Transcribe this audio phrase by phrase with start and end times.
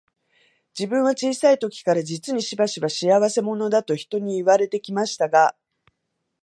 [0.75, 5.55] 自分は小さい時から、実にしばしば、仕合せ者だと人に言われて来ましたが、